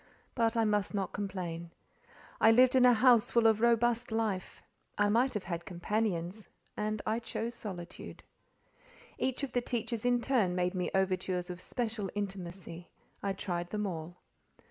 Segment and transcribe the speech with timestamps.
[0.33, 1.69] But I must not complain.
[2.39, 4.63] I lived in a house full of robust life;
[4.97, 8.23] I might have had companions, and I chose solitude.
[9.19, 12.89] Each of the teachers in turn made me overtures of special intimacy;
[13.21, 14.17] I tried them all.